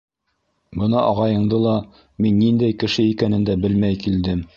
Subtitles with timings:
[0.83, 1.73] Бына ағайыңды ла
[2.27, 4.43] мин ниндәй кеше икәнен дә белмәй килдем.